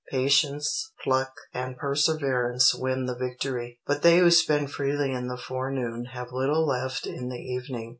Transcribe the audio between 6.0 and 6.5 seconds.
have